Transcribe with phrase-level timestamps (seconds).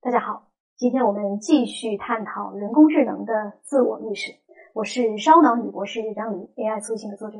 [0.00, 4.30] 大家好，今天我们继续探讨人工智能的自我意识。
[4.72, 7.38] 我是烧脑女博士张宇，AI 促性的作者。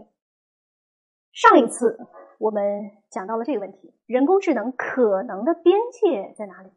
[1.31, 1.97] 上一次
[2.41, 6.71] 我们讲到了这个问题：人工智能可能的边界在哪里？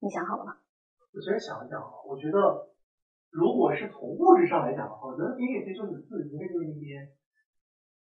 [0.00, 0.58] 你想好了吗？
[1.14, 2.68] 我先想一想啊，我觉得
[3.30, 7.08] 如果是从物质上来讲的话，我觉得边界其实就是字，应该就是一些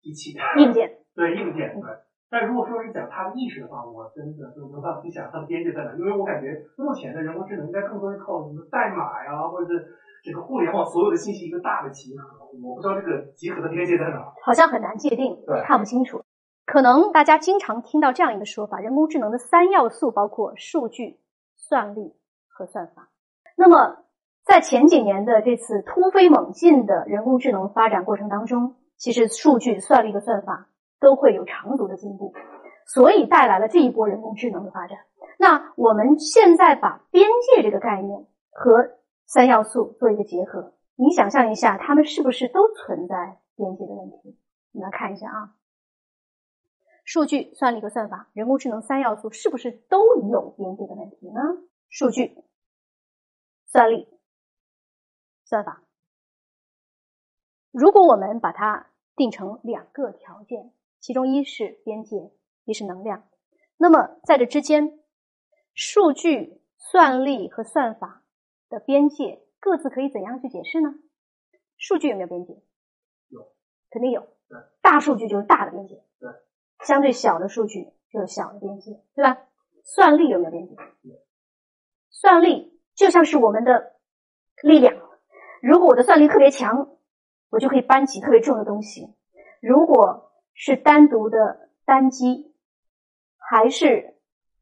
[0.01, 2.06] 机器硬件，对硬件对。
[2.29, 9.87] 但如果说是讲它的意识的话，我真的就没办法去想它的边界在哪，因为我感觉目前的人工智能应该更多是靠什么代码呀，或者是
[10.23, 14.33] 这个互联网所有的信息一个大的集合，我不知道这个集合的边界在哪。
[14.43, 16.21] 好像很难界定，对，看不清楚。
[16.65, 21.21] 可能大家经常听到这样一个说法：人工智能的三要素包括数据、
[21.55, 22.13] 算力
[22.49, 23.07] 和算法。
[23.55, 24.03] 那么
[24.43, 30.67] 在前几年的这次突飞猛进的人工智能发展过程当中，其实数据、算力和算法。
[30.99, 32.33] 都会有长足的进步，
[32.85, 34.97] 所以带来了这一波人工智能的发展。
[35.39, 44.39] 那我们现在把边界这个概念和三要素做一个结合，你想象一下，它们是不是都存在边界的问题？
[44.71, 45.55] 你来看一下啊，
[47.03, 51.41] 数据、算力和算法，人工智能三要素是不是都有边界的问题呢？
[51.89, 52.43] 数据、
[53.67, 54.07] 算力、
[55.45, 55.83] 算法，
[57.71, 60.71] 如果我们把它定成两个条件。
[60.99, 62.31] 其中一是边界，
[62.65, 63.27] 一是能量。
[63.77, 64.99] 那么在这之间，
[65.73, 68.23] 数据、算力和算法
[68.69, 70.95] 的边界各自可以怎样去解释呢？
[71.77, 72.61] 数据有没有边界？
[73.29, 73.47] 有，
[73.89, 74.21] 肯定有。
[74.49, 76.03] 对，大数据就是大的边界。
[76.19, 76.29] 对，
[76.83, 79.37] 相对小的数据就是小的边界，对吧？
[79.83, 80.75] 算力有没有边界？
[82.09, 83.93] 算力就像是我们的
[84.63, 84.95] 力量，
[85.61, 86.97] 如果我的算力特别强，
[87.49, 89.13] 我就可以搬起特别重的东西。
[89.61, 90.26] 如果
[90.59, 92.51] 是单独的单机，
[93.37, 94.15] 还是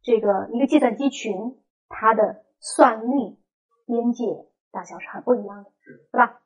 [0.04, 3.40] 这个一个计算机群，它的算力
[3.86, 4.26] 边界
[4.72, 5.72] 大小是很不一样的，
[6.12, 6.42] 对吧？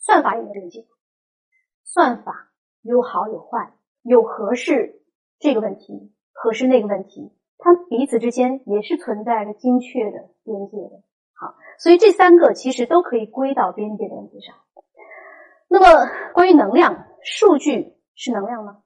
[0.00, 0.84] 算法有没有边界？
[1.84, 2.50] 算法
[2.82, 5.00] 有好有坏，有合适
[5.38, 11.02] 这个问题，合适那个问题，它彼此之间也是存在着精确的边界的。
[11.34, 14.56] 好，所以这三个其实都可以归到边界的问题上。
[15.68, 17.95] 那么关于能量数据。
[18.16, 18.82] 是能量吗？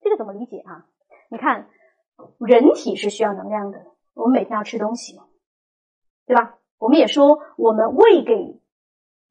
[0.00, 0.86] 这个怎么理解啊？
[1.28, 1.68] 你看，
[2.38, 5.20] 人体是需要能量的，我们每天要吃东西，
[6.24, 6.58] 对吧？
[6.78, 8.62] 我们也说，我们喂给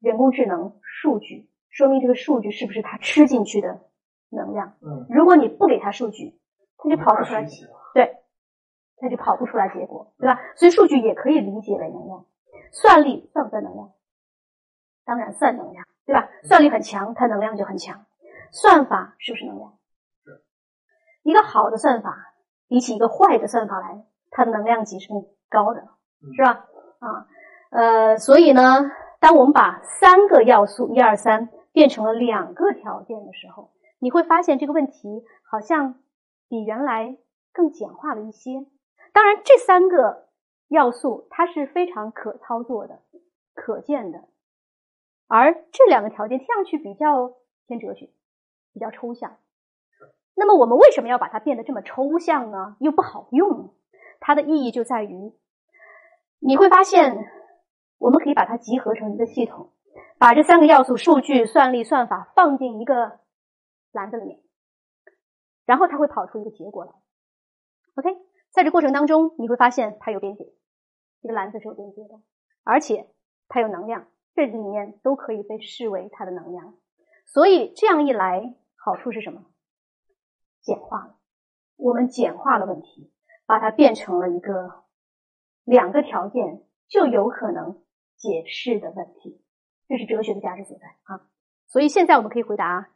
[0.00, 3.88] 人工智能数据，说明这个数据是不是它吃进去的
[4.28, 4.76] 能量？
[4.82, 5.06] 嗯。
[5.08, 6.38] 如果你不给它数据，
[6.76, 7.46] 它就跑不出来，
[7.94, 8.18] 对，
[8.96, 10.38] 它就跑不出来结果，对吧？
[10.56, 12.26] 所以数据也可以理解为能量。
[12.72, 13.94] 算力算不算能量？
[15.04, 15.86] 当然算能量。
[16.06, 16.28] 对吧？
[16.44, 18.06] 算力很强，它能量就很强。
[18.52, 19.72] 算法是不是能量？
[20.24, 20.42] 是
[21.24, 22.32] 一个好的算法
[22.68, 25.88] 比起一个坏的算法来，它的能量级是更高的，
[26.34, 26.66] 是吧？
[27.00, 27.26] 啊，
[27.70, 36.00] 呃，所以呢，当我们把三个要素一二三变成了两个条件的时候，你会发现这个问题好像
[36.48, 37.18] 比原来
[37.52, 38.64] 更简化了一些。
[39.12, 40.28] 当然，这三个
[40.68, 43.00] 要素它是非常可操作的、
[43.54, 44.28] 可见的。
[45.28, 47.34] 而这两个条件听上去比较
[47.66, 48.10] 偏哲学，
[48.72, 49.38] 比较抽象。
[50.34, 52.76] 那么我们为什么要把它变得这么抽象呢？
[52.80, 53.74] 又不好用？
[54.20, 55.32] 它的意义就在于，
[56.38, 57.26] 你会发现，
[57.98, 59.72] 我们可以把它集合成一个系统，
[60.18, 63.20] 把这三个要素——数据、算力、算法——放进一个
[63.92, 64.40] 篮子里面，
[65.64, 66.92] 然后它会跑出一个结果来。
[67.96, 68.16] OK，
[68.50, 70.44] 在这过程当中，你会发现它有边界，
[71.22, 72.20] 这个篮子是有边界的，
[72.62, 73.08] 而且
[73.48, 74.06] 它有能量。
[74.36, 76.74] 这里面都可以被视为它的能量，
[77.24, 79.46] 所以这样一来，好处是什么？
[80.60, 81.16] 简化了，
[81.76, 83.10] 我们简化了问题，
[83.46, 84.84] 把它变成了一个
[85.64, 87.82] 两个条件就有可能
[88.16, 89.42] 解释的问题，
[89.88, 91.26] 这是哲学的价值所在啊！
[91.66, 92.90] 所以现在我们可以回答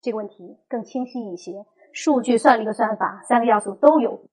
[0.00, 1.66] 这个问题更清晰一些。
[1.92, 4.28] 数据、算力和算法三个要素都有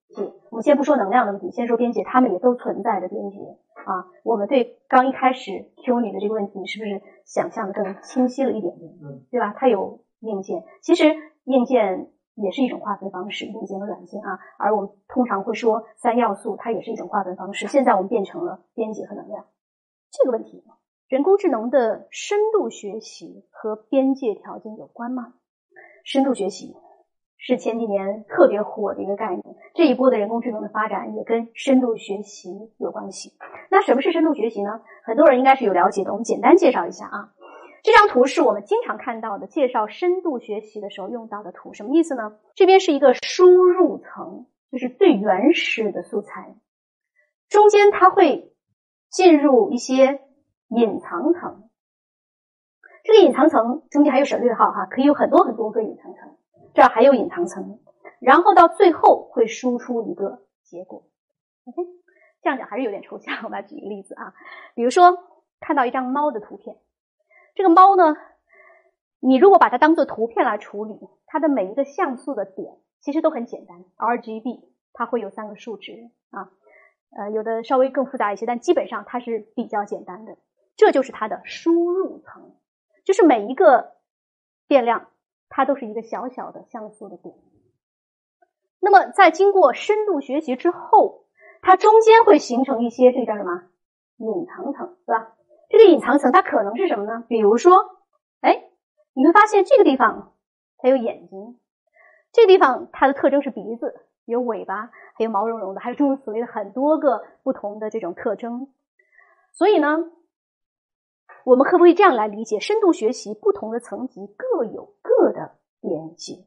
[0.50, 3.38] 我们先不说能量的问题，先说边界，它们也都存在着边界
[3.86, 4.06] 啊。
[4.24, 8.92] 我们对刚一开始 Q 你的这个问题，是不是想象的更清晰了一点点？
[9.01, 9.54] 嗯，对吧？
[9.57, 11.15] 它有硬件，其实
[11.45, 14.39] 硬件也是一种划分方式，硬件和软件啊。
[14.57, 17.68] 而我们通常会说三要素，它也是一种划分方式。
[17.68, 19.45] 现在我们变成了边界和能量
[20.12, 20.63] 这个问题。
[21.10, 25.33] 人工智能的深度学习和边界条件有关吗？
[26.04, 26.75] 深度学习。
[27.45, 29.44] 是前几年特别火的一个概念，
[29.74, 33.34] 这一波的人工智能的发展也跟深度学习有关系。
[33.69, 34.80] 那什么是深度学习呢？
[35.04, 37.34] 很多人应该是有了解的，我们简单介绍一下啊。
[37.84, 42.38] 这张图是我们经常看到的介绍深度学习的时候用到的图，什么意思呢？
[42.56, 46.56] 这边是一个输入层，就是最原始的素材，
[47.50, 48.54] 中间它会
[49.10, 50.22] 进入一些
[50.69, 51.63] 隐藏层。
[53.04, 56.38] 这个隐藏层中间还有省略号哈，可以有很多很多个隐藏层。
[56.74, 57.80] 这儿还有隐藏层，
[58.20, 61.04] 然后到最后会输出一个结果。
[61.66, 61.81] OK，
[62.42, 63.44] 这样讲还是有点抽象。
[63.44, 64.34] 我来举一个例子啊，
[64.75, 65.18] 比如说
[65.60, 66.78] 看到一张猫的图片，
[67.56, 68.16] 这个猫呢，
[69.20, 76.50] 你如果把它当做图片来处理，它的每一个像素的点其实都很简单，RGB，它会有三个数值啊，
[77.16, 80.38] 呃，有的稍微更复杂一些，但基本上它是比较简单的。
[80.75, 82.56] 这就是它的输入层。
[83.06, 83.98] 就是每一个
[84.66, 85.10] 变量，
[85.55, 87.35] 它都是一个小小的像素的点。
[88.79, 91.25] 那么在经过深度学习之后，
[91.61, 93.65] 它中间会形成一些这个叫什么
[94.17, 95.35] 隐藏层，对吧？
[95.69, 97.23] 这个隐藏层它可能是什么呢？
[97.27, 98.00] 比如说，
[98.41, 98.63] 哎，
[99.13, 100.33] 你会发现这个地方
[100.79, 101.59] 它有眼睛，
[102.31, 108.73] 这个地方它的特征是鼻子，有尾巴，还有毛茸茸的，还有诸如此类的很多个不同的这种特征。
[109.51, 110.09] 所以呢。
[111.45, 112.60] 我们可不可以这样来理解？
[112.60, 116.45] 深度学习不同的层级各有各的边界，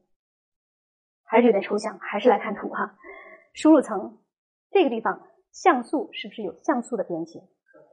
[1.24, 1.98] 还是有点抽象。
[1.98, 2.96] 还是来看图哈。
[3.52, 4.18] 输入层
[4.70, 7.42] 这个地方像素是不是有像素的边界？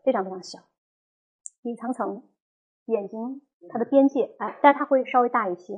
[0.04, 0.60] 非常非常小。
[1.64, 2.24] 隐藏层
[2.86, 5.74] 眼睛它的边界哎，但是它会稍微大一些。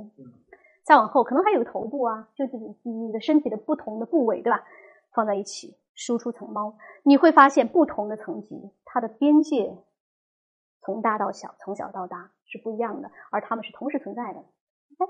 [0.84, 4.64] 再往后可能还有个头部啊，就是你你的身体的不同的部位对吧？
[5.12, 9.76] 放在一起输出层猫，你会发现不同的层级它的边界。
[10.86, 14.40] 从大到小，从小到大是不一样的，而它们是同时存在的。
[14.40, 15.08] 哎，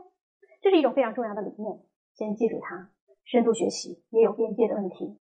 [0.62, 1.84] 这是一种非常重要的理念，
[2.14, 2.90] 先记住它。
[3.26, 5.20] 深度学习也有边界的问题。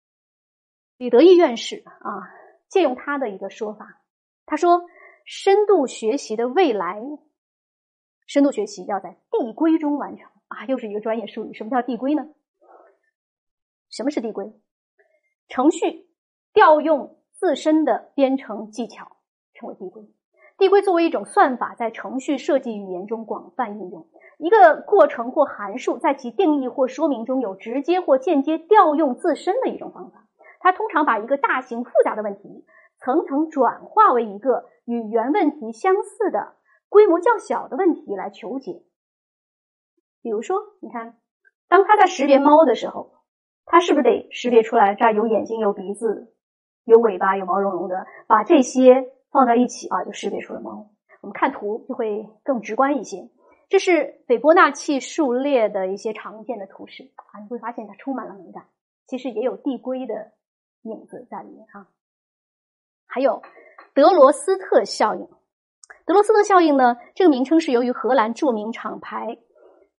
[0.97, 2.31] 李德义院士啊，
[2.69, 4.01] 借用他的一个说法，
[4.45, 4.87] 他说：
[5.25, 7.01] 深度学习的未来，
[8.25, 11.53] 深度学习要在递归中完成啊，又是一个专业术语。
[11.53, 12.29] 什么叫递归呢？
[13.89, 14.53] 什么是递归？
[15.49, 16.07] 程序
[16.53, 19.17] 调用自身的编程技巧，
[19.53, 20.07] 称为递归。
[20.57, 24.07] 递归作为一种算法，在程序设计语言中广泛应用。
[24.39, 30.27] 一个过程或函数在其定义或说明中有直接或间接调用自身的一种方法。
[30.59, 32.65] 它通常把一个大型复杂的问题
[32.97, 36.55] 层层转化为一个与原问题相似的
[36.89, 38.81] 规模较小的问题来求解。
[40.23, 41.17] 比如说，你看，
[41.69, 43.11] 当他在识别猫的时候，
[43.65, 46.33] 他是不是得识别出来这儿有眼睛、有鼻子、
[46.83, 49.11] 有尾巴、有毛茸茸的，把这些。
[49.31, 50.89] 放在一起啊，就识别出了猫。
[51.21, 53.29] 我们看图就会更直观一些。
[53.69, 58.65] 这是斐波那契数列的一些常见的图示啊，你会发现它充满了美感。
[59.07, 60.31] 其实也有递归的
[60.83, 61.87] 影子在里面啊。
[63.07, 63.41] 还有
[63.93, 65.27] 德罗斯特效应。
[66.05, 69.37] 德罗斯特效应呢，这个名称是由于荷兰著名厂牌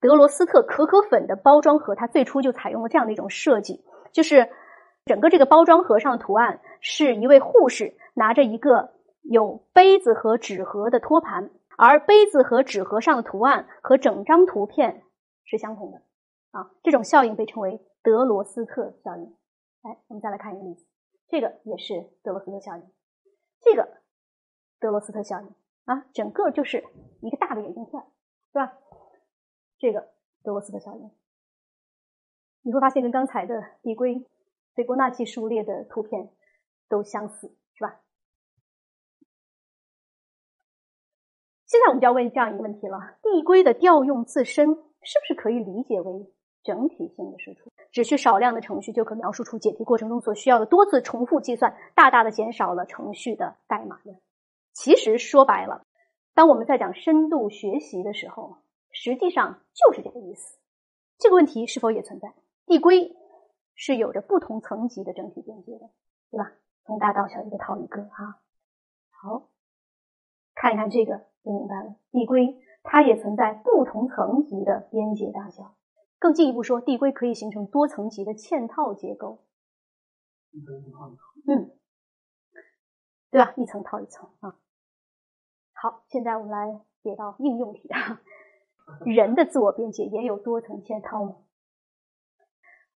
[0.01, 4.49] 德罗斯特可可粉的包装盒，它最初就采用了这样的一种设计，就是
[5.05, 8.95] 整个这个包装盒上的图案是一位护士拿着一个。
[9.31, 15.05] 有杯子和纸盒的托盘，而杯子和纸盒上的图案和整张图片
[15.45, 16.03] 是相同的
[16.53, 16.71] 啊。
[16.83, 19.37] 这种效应被称为德罗斯特效应。
[19.83, 20.87] 来，我们再来看一个例子，
[21.29, 22.83] 这个也是德罗斯特效应。
[23.61, 24.01] 这个
[24.81, 25.55] 德罗斯特效应
[25.85, 26.83] 啊，整个就是
[27.21, 28.03] 一个大的眼镜片，
[28.51, 28.79] 是吧？
[29.79, 30.09] 这个
[30.43, 31.11] 德罗斯特效应，
[32.63, 34.27] 你会发现跟刚才的递归
[34.75, 36.31] 斐波那契数列的图片
[36.89, 37.55] 都相似，
[41.69, 46.27] 现在我们就要问这样一个问题了：递归的调用自身是不是可以理解为
[46.63, 47.71] 整体性的输出？
[47.93, 54.19] 只需少量的程序就可描述出解题过程中所需要的多次重复计算，大大的减少了程序的代码量。
[54.73, 55.83] 其实说白了，
[56.33, 58.57] 当我们在讲深度学习的时候，
[58.91, 60.59] 实际上就是这个意思。
[61.19, 62.33] 这个问题是否也存在？
[62.65, 63.15] 递归
[63.75, 65.91] 是有着不同层级的整体边界的，
[66.31, 66.53] 对吧？
[66.87, 68.41] 从大到小一个套一个哈。
[69.11, 69.49] 好，
[70.55, 71.27] 看一看这个。
[71.49, 75.75] 就明白了，递归它也存在不同层级的边界大小。
[76.19, 79.39] 更进一步说，递归可以形成多层级的嵌套结构。
[81.47, 81.71] 嗯，
[83.31, 83.55] 对吧？
[83.57, 84.57] 一层套一层啊。
[85.73, 88.21] 好，现在我们来解到应用题啊。
[89.07, 91.37] 人的自我边界也有多层嵌套吗？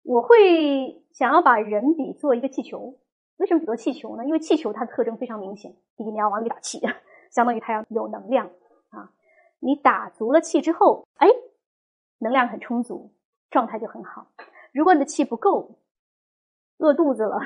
[0.03, 2.99] 我会想要把人比作一个气球。
[3.37, 4.25] 为什么比作气球呢？
[4.25, 5.75] 因为气球它的特征非常明显。
[5.95, 6.79] 第一，你要往里打气。
[7.33, 8.51] 相当于它要有能量
[8.89, 9.11] 啊，
[9.59, 11.27] 你打足了气之后，哎，
[12.19, 13.11] 能量很充足，
[13.49, 14.27] 状态就很好。
[14.71, 15.79] 如果你的气不够，
[16.77, 17.39] 饿肚子了，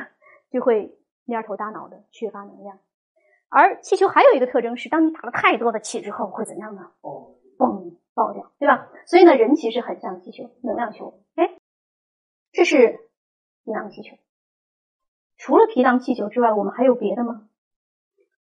[0.52, 2.80] 就会蔫头耷脑的，缺乏能量。
[3.50, 6.92] 而气球还有一个特征是，当你打了太多的气之后，会怎样呢？
[7.02, 8.90] 嘣，爆掉，对吧？
[9.06, 11.24] 所以呢，人其实很像气球，能量球。
[11.36, 11.58] 哎，
[12.52, 13.10] 这是
[13.64, 14.18] 皮囊气球。
[15.38, 17.48] 除了皮囊气球之外，我们还有别的吗？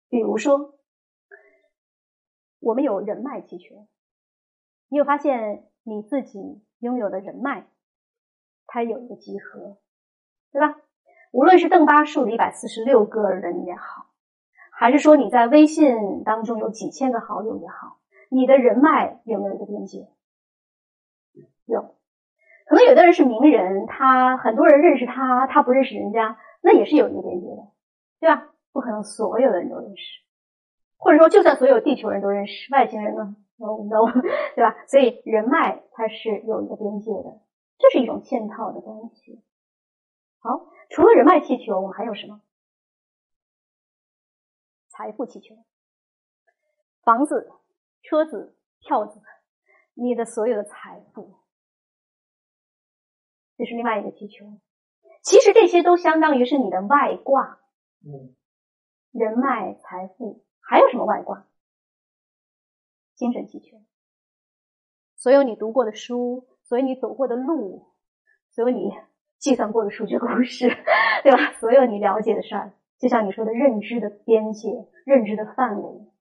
[0.09, 0.76] 比如说，
[2.67, 3.87] 我们有人脉气球。
[4.89, 7.63] 你有发现你自己拥有的人脉，
[8.65, 9.77] 它有一个集合，
[10.51, 10.75] 对吧？
[11.31, 14.07] 无论是邓巴数的一百四十六个人也好，
[14.69, 20.09] 还是说你在微信当中有几千个好友也好，你的人脉有没有一个边界？
[21.63, 21.95] 有。
[22.65, 27.71] 可能有的人是名人，他很多人认识他，他不认识人家，那也是有一个边界的，
[28.19, 28.49] 对吧？
[28.73, 30.03] 不可能所有的人都认识，
[30.97, 34.11] 或者说就算所有地球人都认识，外星人呢？no no，
[34.55, 34.75] 对吧？
[34.87, 37.41] 所以人脉它是有一个边界的，
[37.77, 39.41] 这是一种嵌套的关系。
[40.39, 42.41] 好，除了人脉气球，我们还有什么？
[44.89, 45.55] 财富气球，
[47.03, 47.51] 房子、
[48.01, 49.21] 车子、票子，
[49.93, 51.35] 你的所有的财富，
[53.57, 54.45] 这是另外一个气球。
[55.21, 57.59] 其实这些都相当于是你的外挂。
[58.05, 58.35] 嗯，
[59.11, 61.45] 人脉、财富，还有什么外挂？
[63.15, 63.77] 精神气球，
[65.15, 67.87] 所有你读过的书，所有你走过的路，
[68.51, 68.91] 所有你
[69.39, 70.67] 计算过的数学公式，
[71.23, 71.53] 对吧？
[71.59, 76.11] 所有你了解的事儿，就像你说的认知的边界、认知的范围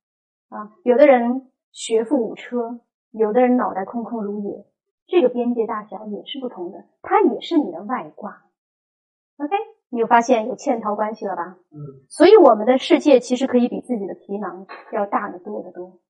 [0.49, 0.73] 啊。
[0.85, 4.65] 有的人学富五车，有的人脑袋空空如也，
[5.07, 8.45] 这个边界大小也是不同的，它也是你的外挂。
[9.37, 9.55] OK，
[9.89, 11.57] 你有发现有嵌套关系了吧？
[11.71, 12.05] 嗯。
[12.09, 16.01] 所以我们的世界其实可以比自己的皮囊要大得多得多。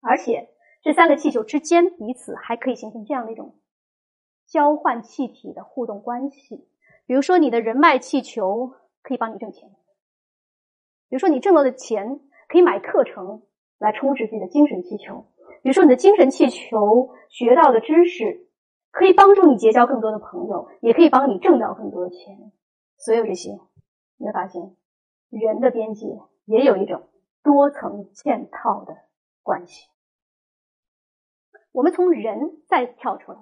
[0.00, 0.48] 而且
[0.82, 3.54] 这三个气球之间彼此还可以形成这样的一种
[4.46, 6.68] 交换气体的互动关系。
[7.06, 8.72] 比如说，你的人脉气球
[9.02, 9.68] 可以帮你挣钱；
[11.08, 13.42] 比如说，你挣到的钱可以买课程
[13.78, 15.26] 来充实自己的精神气球；
[15.62, 18.46] 比如说，你的精神气球学到的知识
[18.90, 22.52] 可以帮助你结交更多的朋友，也可以帮你挣到更多的钱。
[23.04, 23.50] 所有这些，
[24.16, 24.74] 你会发现，
[25.28, 26.06] 人的边界
[26.46, 27.10] 也有一种
[27.42, 28.96] 多层嵌套的
[29.42, 29.90] 关系。
[31.70, 33.38] 我们从人再跳出来，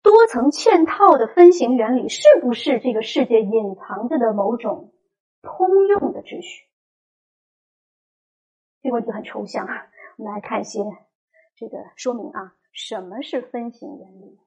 [0.00, 4.94] 多层嵌套的分形原理是不是这个世界隐藏着的某种
[5.42, 6.64] 通用的秩序？
[8.80, 10.80] 这个问题很抽象啊，我们来看一些
[11.54, 12.56] 这个说明啊。
[12.72, 14.38] 什么是分形原理？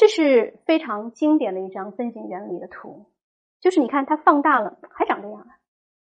[0.00, 3.12] 这是非常经典的一张分形原理的图，
[3.60, 5.46] 就是你看它放大了还长这样，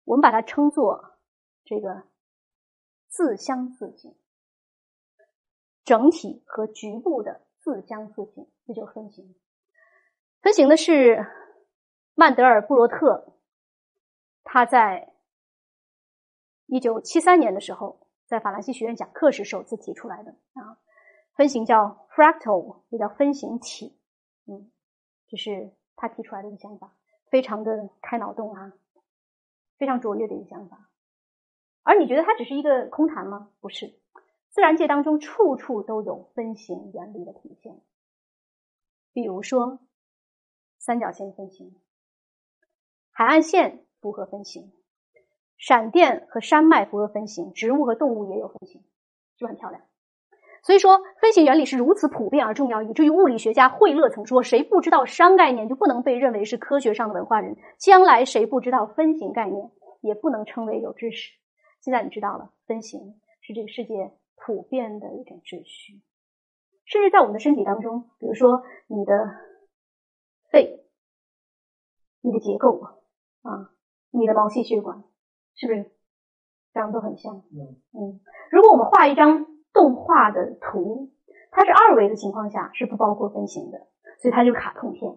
[0.05, 1.19] 我们把它称作
[1.65, 2.05] 这个。
[3.13, 4.15] 自相似性，
[5.83, 9.35] 整体和局部的自相似性，这就是分形。
[10.41, 11.27] 分形的是
[12.15, 13.35] 曼德尔布罗特，
[14.45, 15.13] 他在
[16.67, 20.79] 一九七三年的时候，在法兰西学院讲课时首次提出来的啊。
[21.41, 23.99] 分形叫 fractal，也叫分形体。
[24.45, 24.71] 嗯，
[25.27, 26.95] 这是他提出来的一个想法，
[27.31, 28.75] 非常的开脑洞啊，
[29.79, 30.91] 非常卓越的一个想法。
[31.83, 33.51] 而你觉得它只是一个空谈吗？
[33.61, 33.99] 不是，
[34.51, 37.81] 自然界当中处处都有分形原理的体现。
[39.15, 39.79] 比如说，
[40.77, 41.75] 三角形分形，
[43.13, 44.75] 海岸线符合分形，
[45.57, 48.83] 闪电和山脉符合分形，植物和动物也有分形，
[49.39, 49.83] 是不是很漂亮？
[50.63, 61.33] 所以说，分形原理是如此普遍而重要，以至于物理学家惠勒曾说：“谁不知道熵概念，就不能被认为是科学上的文化人；将来谁不知道分形概念，也不能称为有知识。”
[61.81, 66.03] 现在你知道了，分形是这个世界普遍的一种秩序，
[66.85, 69.15] 甚至在我们的身体当中，比如说你的
[70.51, 70.85] 肺、
[72.21, 72.83] 你的结构
[73.43, 73.71] 啊、
[74.11, 75.03] 你的毛细血管，
[75.55, 75.91] 是不是
[76.75, 77.37] 长得都很像？
[77.37, 78.21] 嗯嗯。
[78.51, 81.11] 如果我们画一张动画的图，
[81.51, 83.87] 它是二维的情况下是不包括分形的，
[84.21, 85.17] 所以它就是卡通片。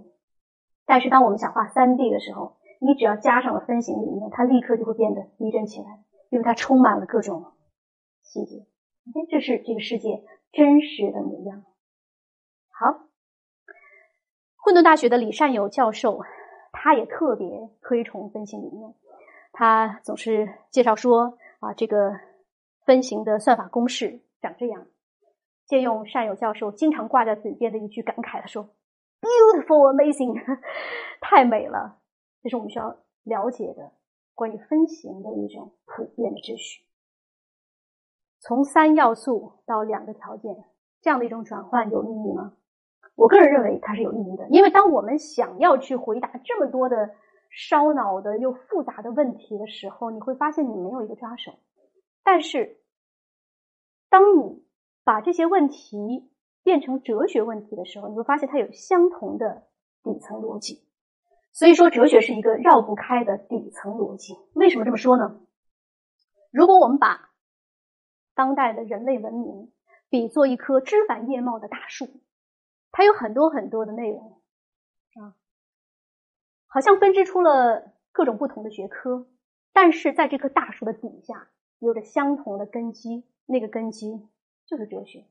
[0.86, 6.04] 但是当我们想画三 D 的时候，你只要加上了分形里面，它立刻就会变得逼真起来。
[6.30, 7.46] 因为它充满了各种
[8.24, 8.66] 细节，
[9.30, 11.64] 这是这个世界真实的模样。
[12.72, 13.06] 好，
[14.58, 16.22] 混沌大学的李善友教授，
[16.72, 18.96] 他也特别推崇分形理念。
[19.52, 22.20] 他总是介绍说啊，这个
[22.84, 24.86] 分形的算法公式长这样。
[25.66, 28.70] 借用善友教授经常挂在嘴边的一句感慨，他说
[29.22, 30.40] ：“Beautiful, amazing，
[31.20, 32.00] 太美了。”
[32.44, 33.94] 这是我们需要了解的。
[34.36, 36.84] 关于分形的一种普遍的秩序，
[38.40, 40.56] 从三要素到两个条件，
[41.02, 42.54] 这样的一种转换有意义吗？
[43.14, 47.12] 我个人认为它是有意义的，因为当我们想要去回答这么多的
[47.52, 51.54] 烧脑的又复杂的问题的时候，你会发现你没有一个抓手。
[52.24, 52.82] 但是，
[54.14, 54.64] 当你
[55.04, 56.30] 把这些问题
[56.62, 59.64] 变成哲学问题的时候，你会发现它有相同的
[60.04, 60.88] 底层逻辑。
[61.52, 64.36] 所以说，哲学是一个绕不开的底层逻辑。
[64.54, 65.42] 为什么这么说呢？
[66.52, 67.32] 如果我们把
[68.36, 69.74] 当代的人类文明
[70.10, 72.06] 比作一棵枝繁叶茂的大树，
[72.92, 74.44] 它有很多很多的内容
[75.24, 75.34] 啊，
[76.68, 79.28] 好像分支出了各种不同的学科，
[79.74, 84.10] 但是在这棵大树的底下有着相同的根基，那个根基
[84.66, 85.28] 就是哲学。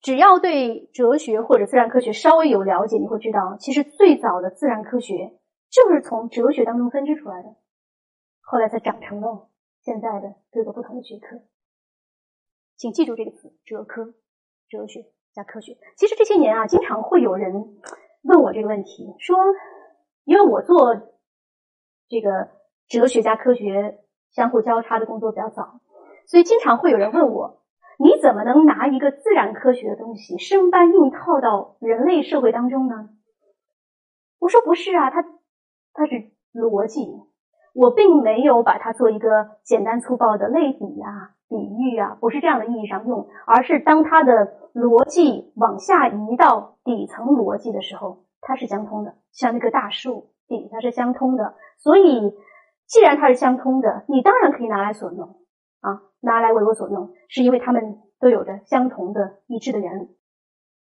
[0.00, 7.56] 只要对哲学或者自然科学稍微有了解，你会知道，其实最早的自然科学就是从哲学当中分支出来的，
[8.40, 9.48] 后来才长成了
[9.82, 11.42] 现在的各个不同的学科。
[12.76, 14.14] 请记住这个词：哲科，
[14.68, 15.76] 哲学加科学。
[15.96, 17.52] 其实这些年啊，经常会有人
[18.22, 19.36] 问我这个问题，说，
[20.24, 20.96] 因为我做
[22.08, 22.50] 这个
[22.88, 24.00] 哲学加科学
[24.32, 25.80] 相互交叉的工作比较早，
[26.26, 27.58] 所以经常会有人问我。
[27.98, 33.10] 你怎么能拿一个自然科学的东西生搬硬套到人类社会当中呢？
[34.40, 35.22] 我说不是啊，它
[35.92, 37.06] 它是逻辑，
[37.74, 52.34] 我并没有把它做一个简单粗暴的类比啊、比喻啊，不是这样的意义上用，而是当它的逻辑往下移到底层逻辑的时候，它是相通的，像那棵大树底它是相通的，所以
[52.88, 55.36] 既然它是相通的，你当然可以拿来所用。
[55.82, 60.16] 啊，拿来为我所用，是因为他们都有着相同的一致的原理。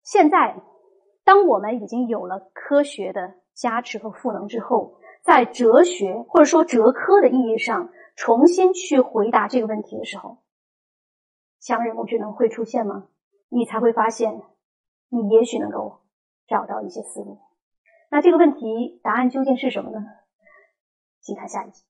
[0.03, 0.61] 现在，
[1.25, 10.39] 当我们已经有了科学的加持和赋能之后，在哲学或者说哲科的意义上重新去回答这个问题的时候，
[11.61, 13.07] 强人工智能会出现吗？
[13.49, 14.43] 你才会发现，
[15.09, 16.01] 你也许能够
[16.49, 17.39] 找到一些思路。
[18.11, 20.05] 那这个问题答案究竟是什么呢？
[21.21, 21.85] 请看下一集。